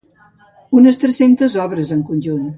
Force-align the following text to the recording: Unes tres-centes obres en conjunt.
Unes 0.79 0.99
tres-centes 1.03 1.59
obres 1.67 1.93
en 1.99 2.03
conjunt. 2.11 2.43